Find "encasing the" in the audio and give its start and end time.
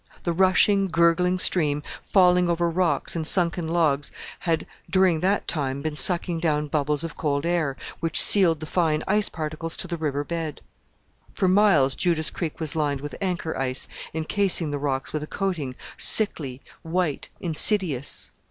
14.11-14.79